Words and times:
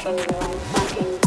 fucking 0.00 1.23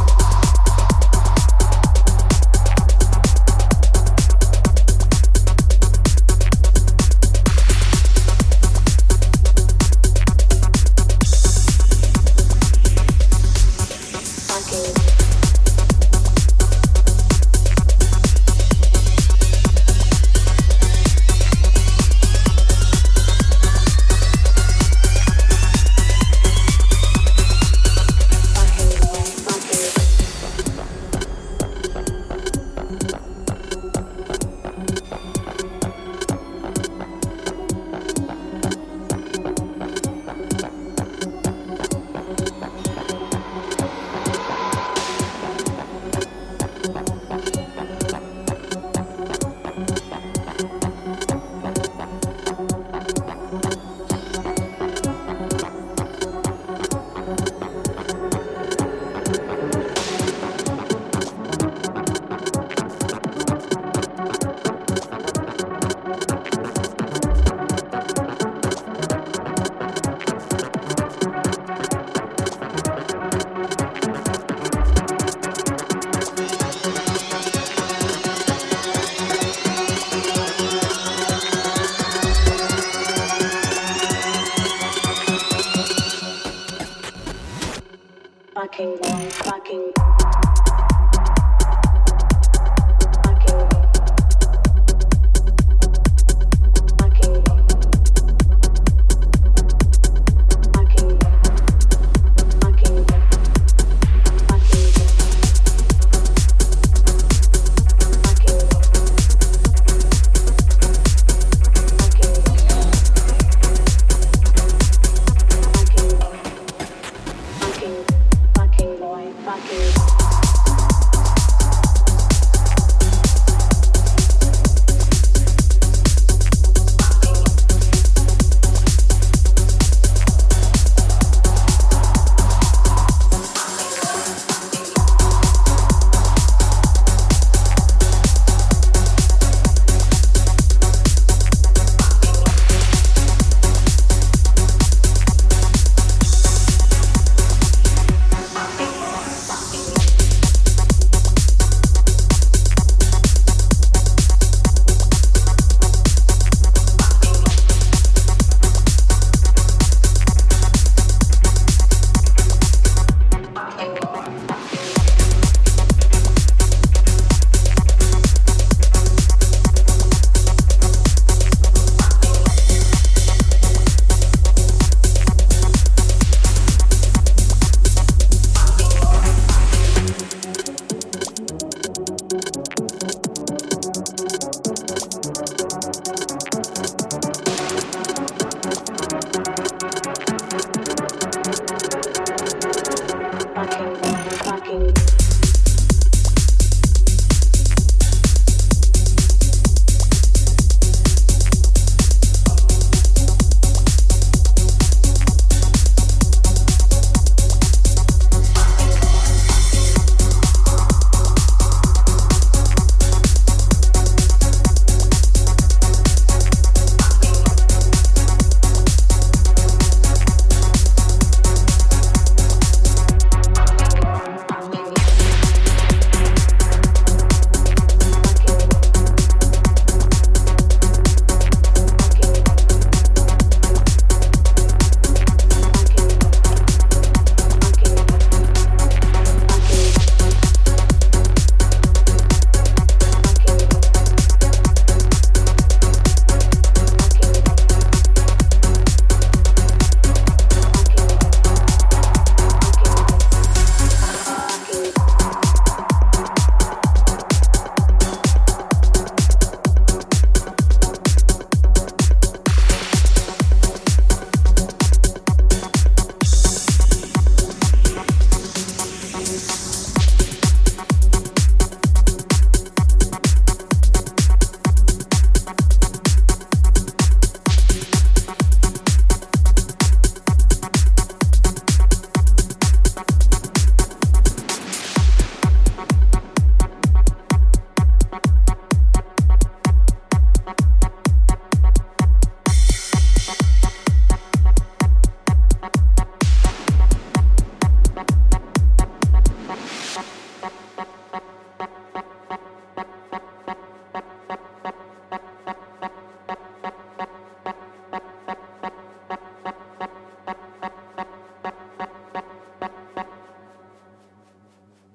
fucking, 88.57 88.97
fucking. 88.97 90.56